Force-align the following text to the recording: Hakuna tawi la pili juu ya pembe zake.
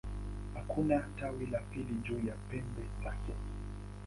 Hakuna 0.53 1.09
tawi 1.19 1.45
la 1.45 1.59
pili 1.59 1.93
juu 2.03 2.27
ya 2.27 2.35
pembe 2.49 2.81
zake. 3.03 3.33